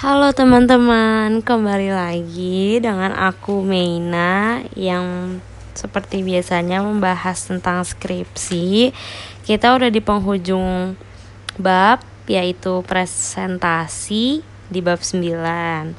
Halo 0.00 0.32
teman-teman, 0.32 1.44
kembali 1.44 1.92
lagi 1.92 2.80
dengan 2.80 3.12
aku 3.12 3.60
Meina 3.60 4.64
yang 4.72 5.36
seperti 5.76 6.24
biasanya 6.24 6.80
membahas 6.80 7.44
tentang 7.44 7.84
skripsi. 7.84 8.96
Kita 9.44 9.76
udah 9.76 9.92
di 9.92 10.00
penghujung 10.00 10.96
bab 11.60 12.00
yaitu 12.24 12.80
presentasi 12.88 14.40
di 14.72 14.80
bab 14.80 15.04
9. 15.04 15.92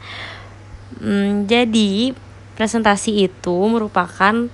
Hmm, 0.98 1.46
jadi 1.46 2.18
presentasi 2.58 3.30
itu 3.30 3.58
merupakan 3.70 4.50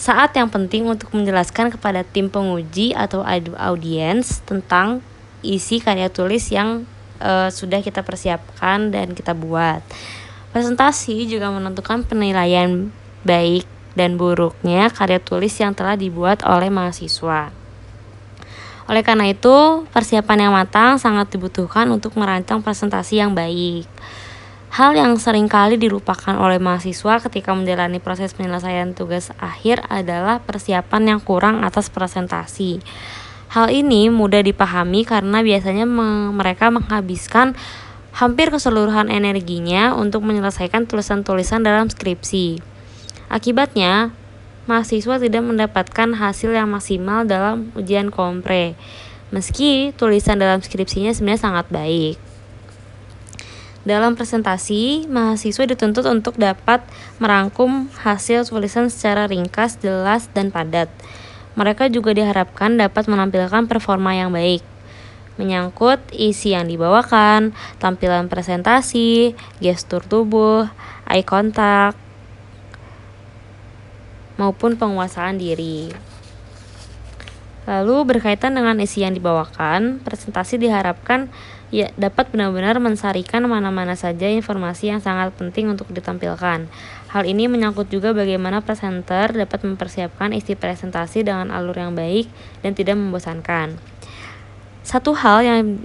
saat 0.00 0.32
yang 0.40 0.48
penting 0.48 0.88
untuk 0.88 1.12
menjelaskan 1.12 1.68
kepada 1.68 2.00
tim 2.00 2.32
penguji 2.32 2.96
atau 2.96 3.20
audiens 3.60 4.40
tentang 4.48 5.04
isi 5.44 5.84
karya 5.84 6.08
tulis 6.08 6.48
yang 6.48 6.88
uh, 7.20 7.48
sudah 7.52 7.80
kita 7.82 8.00
persiapkan 8.06 8.90
dan 8.90 9.12
kita 9.12 9.32
buat. 9.32 9.84
Presentasi 10.52 11.28
juga 11.28 11.52
menentukan 11.52 12.06
penilaian 12.08 12.88
baik 13.26 13.68
dan 13.96 14.20
buruknya 14.20 14.92
karya 14.92 15.20
tulis 15.20 15.52
yang 15.56 15.72
telah 15.72 15.96
dibuat 15.96 16.44
oleh 16.44 16.68
mahasiswa. 16.68 17.52
Oleh 18.86 19.02
karena 19.02 19.26
itu, 19.26 19.82
persiapan 19.90 20.46
yang 20.46 20.52
matang 20.54 20.94
sangat 21.02 21.34
dibutuhkan 21.34 21.90
untuk 21.90 22.14
merancang 22.14 22.62
presentasi 22.62 23.18
yang 23.18 23.34
baik. 23.34 23.90
Hal 24.70 24.92
yang 24.92 25.16
sering 25.16 25.48
kali 25.48 25.80
dilupakan 25.80 26.36
oleh 26.36 26.60
mahasiswa 26.60 27.18
ketika 27.24 27.56
menjalani 27.56 27.96
proses 27.98 28.36
penyelesaian 28.36 28.92
tugas 28.92 29.32
akhir 29.40 29.82
adalah 29.88 30.38
persiapan 30.44 31.16
yang 31.16 31.20
kurang 31.24 31.64
atas 31.64 31.88
presentasi. 31.88 32.84
Hal 33.46 33.70
ini 33.70 34.10
mudah 34.10 34.42
dipahami 34.42 35.06
karena 35.06 35.40
biasanya 35.40 35.86
me 35.86 36.34
mereka 36.34 36.68
menghabiskan 36.68 37.54
hampir 38.16 38.48
keseluruhan 38.48 39.12
energinya 39.12 39.92
untuk 39.92 40.24
menyelesaikan 40.24 40.88
tulisan-tulisan 40.88 41.62
dalam 41.62 41.86
skripsi. 41.86 42.58
Akibatnya, 43.28 44.10
mahasiswa 44.66 45.20
tidak 45.20 45.42
mendapatkan 45.46 46.16
hasil 46.16 46.56
yang 46.56 46.72
maksimal 46.72 47.28
dalam 47.28 47.70
ujian 47.78 48.10
kompre, 48.10 48.74
meski 49.30 49.92
tulisan 49.94 50.40
dalam 50.40 50.64
skripsinya 50.64 51.12
sebenarnya 51.12 51.42
sangat 51.42 51.66
baik. 51.68 52.16
Dalam 53.86 54.18
presentasi, 54.18 55.06
mahasiswa 55.06 55.62
dituntut 55.62 56.02
untuk 56.10 56.34
dapat 56.34 56.82
merangkum 57.22 57.86
hasil 58.02 58.42
tulisan 58.42 58.90
secara 58.90 59.30
ringkas, 59.30 59.78
jelas, 59.78 60.26
dan 60.34 60.50
padat. 60.50 60.90
Mereka 61.56 61.88
juga 61.88 62.12
diharapkan 62.12 62.76
dapat 62.76 63.08
menampilkan 63.08 63.64
performa 63.64 64.12
yang 64.12 64.28
baik, 64.28 64.60
menyangkut 65.40 65.98
isi 66.12 66.52
yang 66.52 66.68
dibawakan, 66.68 67.56
tampilan 67.80 68.28
presentasi, 68.28 69.32
gestur 69.64 70.04
tubuh, 70.04 70.68
eye 71.08 71.24
contact, 71.24 71.96
maupun 74.36 74.76
penguasaan 74.76 75.40
diri. 75.40 75.88
Lalu 77.66 78.16
berkaitan 78.16 78.54
dengan 78.54 78.78
isi 78.78 79.02
yang 79.02 79.18
dibawakan, 79.18 79.98
presentasi 80.06 80.62
diharapkan 80.62 81.26
ya 81.74 81.90
dapat 81.98 82.30
benar-benar 82.30 82.78
mensarikan 82.78 83.42
mana-mana 83.50 83.98
saja 83.98 84.30
informasi 84.30 84.94
yang 84.94 85.02
sangat 85.02 85.34
penting 85.34 85.66
untuk 85.74 85.90
ditampilkan. 85.90 86.70
Hal 87.10 87.22
ini 87.26 87.50
menyangkut 87.50 87.90
juga 87.90 88.14
bagaimana 88.14 88.62
presenter 88.62 89.34
dapat 89.34 89.66
mempersiapkan 89.66 90.30
isi 90.30 90.54
presentasi 90.54 91.26
dengan 91.26 91.50
alur 91.50 91.74
yang 91.74 91.98
baik 91.98 92.30
dan 92.62 92.78
tidak 92.78 92.94
membosankan. 92.94 93.74
Satu 94.86 95.18
hal 95.18 95.42
yang 95.42 95.82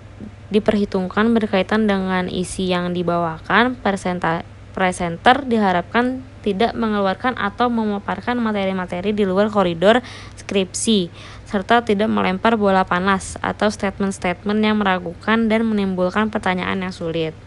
diperhitungkan 0.54 1.34
berkaitan 1.34 1.90
dengan 1.90 2.30
isi 2.30 2.70
yang 2.70 2.94
dibawakan, 2.94 3.74
presenta 3.82 4.46
presenter 4.72 5.44
diharapkan 5.46 6.24
tidak 6.42 6.74
mengeluarkan 6.74 7.38
atau 7.38 7.70
memaparkan 7.70 8.40
materi-materi 8.42 9.14
di 9.14 9.24
luar 9.24 9.54
koridor 9.54 10.02
skripsi, 10.40 11.14
serta 11.46 11.86
tidak 11.86 12.10
melempar 12.10 12.58
bola 12.58 12.88
panas 12.88 13.38
atau 13.46 13.70
statement-statement 13.70 14.60
yang 14.64 14.82
meragukan 14.82 15.46
dan 15.52 15.68
menimbulkan 15.68 16.34
pertanyaan 16.34 16.82
yang 16.82 16.96
sulit. 16.96 17.38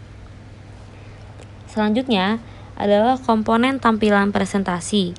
Selanjutnya 1.67 2.39
adalah 2.79 3.19
komponen 3.19 3.83
tampilan 3.83 4.31
presentasi, 4.31 5.11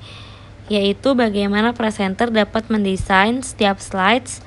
yaitu 0.73 1.13
bagaimana 1.13 1.77
presenter 1.77 2.33
dapat 2.33 2.67
mendesain 2.73 3.45
setiap 3.45 3.77
slides 3.77 4.41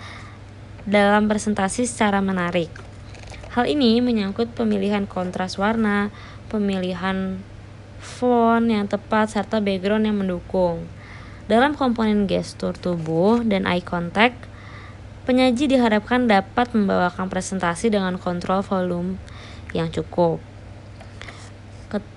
dalam 0.88 1.31
presentasi 1.31 1.87
secara 1.87 2.19
menarik. 2.19 2.70
Hal 3.50 3.66
ini 3.66 3.99
menyangkut 3.99 4.54
pemilihan 4.54 5.10
kontras 5.10 5.59
warna, 5.59 6.15
pemilihan 6.50 7.43
font 8.00 8.65
yang 8.65 8.88
tepat, 8.88 9.31
serta 9.31 9.61
background 9.61 10.09
yang 10.09 10.16
mendukung. 10.16 10.88
Dalam 11.47 11.77
komponen 11.77 12.25
gestur 12.25 12.72
tubuh 12.72 13.44
dan 13.44 13.69
eye 13.69 13.84
contact, 13.84 14.49
penyaji 15.28 15.77
diharapkan 15.77 16.25
dapat 16.25 16.72
membawakan 16.72 17.28
presentasi 17.28 17.93
dengan 17.93 18.16
kontrol 18.16 18.65
volume 18.65 19.21
yang 19.77 19.93
cukup. 19.93 20.41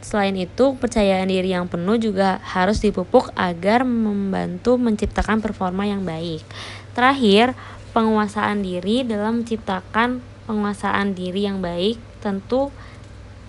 Selain 0.06 0.38
itu, 0.38 0.78
percayaan 0.78 1.26
diri 1.26 1.50
yang 1.50 1.66
penuh 1.66 1.98
juga 1.98 2.38
harus 2.46 2.78
dipupuk 2.78 3.34
agar 3.34 3.82
membantu 3.82 4.78
menciptakan 4.78 5.42
performa 5.42 5.90
yang 5.90 6.06
baik. 6.06 6.46
Terakhir, 6.94 7.58
penguasaan 7.90 8.62
diri 8.62 9.02
dalam 9.02 9.42
menciptakan 9.42 10.22
penguasaan 10.46 11.18
diri 11.18 11.50
yang 11.50 11.58
baik 11.58 11.98
tentu 12.22 12.70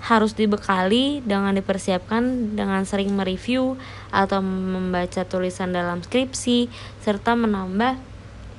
harus 0.04 0.36
dibekali 0.36 1.24
dengan 1.24 1.56
dipersiapkan 1.56 2.52
dengan 2.52 2.84
sering 2.84 3.16
mereview 3.16 3.80
atau 4.12 4.44
membaca 4.44 5.24
tulisan 5.24 5.72
dalam 5.72 6.04
skripsi 6.04 6.68
serta 7.00 7.32
menambah 7.32 7.96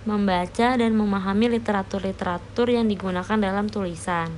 membaca 0.09 0.78
dan 0.78 0.94
memahami 0.97 1.50
literatur-literatur 1.57 2.69
yang 2.69 2.89
digunakan 2.89 3.38
dalam 3.38 3.69
tulisan. 3.69 4.29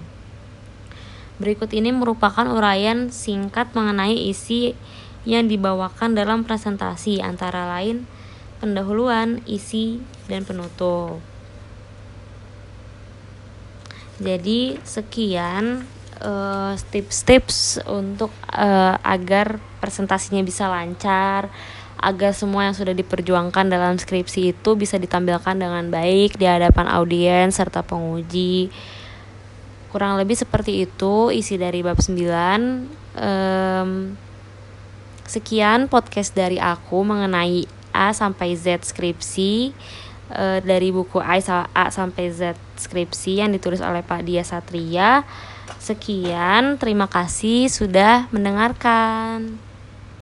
Berikut 1.40 1.72
ini 1.72 1.96
merupakan 1.96 2.48
uraian 2.50 3.08
singkat 3.08 3.72
mengenai 3.72 4.16
isi 4.28 4.76
yang 5.28 5.48
dibawakan 5.48 6.16
dalam 6.16 6.44
presentasi 6.44 7.24
antara 7.24 7.68
lain 7.68 8.08
pendahuluan, 8.58 9.44
isi, 9.46 10.02
dan 10.26 10.44
penutup. 10.44 11.22
Jadi 14.18 14.82
sekian 14.82 15.86
uh, 16.22 16.74
tips-tips 16.94 17.82
untuk 17.86 18.30
uh, 18.54 18.96
agar 19.02 19.62
presentasinya 19.82 20.42
bisa 20.42 20.70
lancar, 20.70 21.50
agar 21.98 22.32
semua 22.34 22.70
yang 22.70 22.76
sudah 22.78 22.94
diperjuangkan 22.94 23.66
dalam 23.70 23.98
skripsi 23.98 24.54
itu 24.54 24.70
bisa 24.78 25.02
ditampilkan 25.02 25.58
dengan 25.58 25.90
baik 25.90 26.38
di 26.38 26.46
hadapan 26.46 26.86
audiens 26.90 27.58
serta 27.58 27.82
penguji. 27.82 28.70
Kurang 29.90 30.20
lebih 30.22 30.38
seperti 30.38 30.86
itu 30.86 31.34
isi 31.34 31.58
dari 31.58 31.82
bab 31.82 31.98
9. 31.98 32.14
Um, 33.18 34.14
sekian 35.26 35.90
podcast 35.90 36.38
dari 36.38 36.62
aku 36.62 37.02
mengenai 37.02 37.66
A 37.98 38.14
sampai 38.14 38.54
Z 38.54 38.86
skripsi 38.86 39.74
uh, 40.32 40.60
dari 40.64 40.90
buku 40.90 41.20
A, 41.20 41.38
A 41.74 41.86
sampai 41.92 42.32
Z 42.32 42.58
skripsi 42.80 43.44
yang 43.44 43.52
ditulis 43.52 43.84
oleh 43.84 44.02
Pak 44.02 44.24
Dia 44.24 44.44
Satria. 44.48 45.28
Sekian, 45.78 46.80
terima 46.80 47.12
kasih 47.12 47.68
sudah 47.68 48.32
mendengarkan. 48.32 49.67